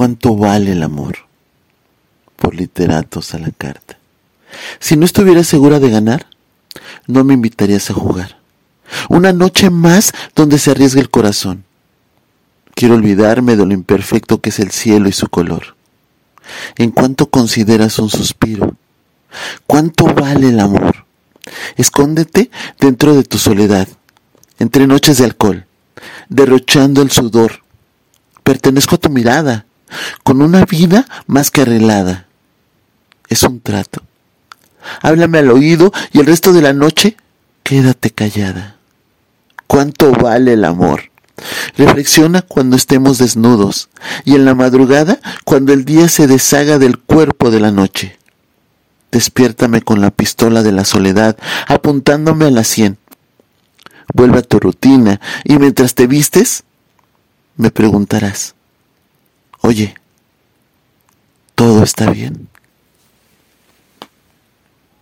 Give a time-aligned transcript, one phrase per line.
[0.00, 1.26] cuánto vale el amor.
[2.36, 3.98] Por literatos a la carta.
[4.78, 6.26] Si no estuvieras segura de ganar,
[7.06, 8.38] no me invitarías a jugar.
[9.10, 11.64] Una noche más donde se arriesga el corazón.
[12.74, 15.76] Quiero olvidarme de lo imperfecto que es el cielo y su color.
[16.76, 18.76] En cuanto consideras un suspiro,
[19.66, 21.04] cuánto vale el amor.
[21.76, 23.86] Escóndete dentro de tu soledad,
[24.58, 25.66] entre noches de alcohol,
[26.30, 27.64] derrochando el sudor.
[28.42, 29.66] Pertenezco a tu mirada,
[30.22, 32.26] con una vida más que arreglada.
[33.28, 34.02] Es un trato.
[35.02, 37.16] Háblame al oído y el resto de la noche
[37.62, 38.76] quédate callada.
[39.66, 41.10] ¿Cuánto vale el amor?
[41.76, 43.88] Reflexiona cuando estemos desnudos
[44.24, 48.18] y en la madrugada cuando el día se deshaga del cuerpo de la noche.
[49.10, 51.36] Despiértame con la pistola de la soledad
[51.66, 52.98] apuntándome a la sien.
[54.12, 56.64] Vuelve a tu rutina y mientras te vistes
[57.56, 58.54] me preguntarás,
[59.62, 59.94] oye,
[61.54, 62.49] ¿todo está bien?